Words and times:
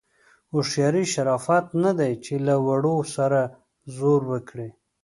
هوښیاري 0.53 1.03
شرافت 1.13 1.65
نه 1.83 1.91
دی 1.99 2.11
چې 2.25 2.33
له 2.47 2.55
وړو 2.67 2.97
سره 3.15 3.41
زور 3.95 4.21
وکړي. 4.31 4.69